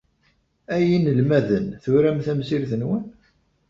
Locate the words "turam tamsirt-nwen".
1.83-3.03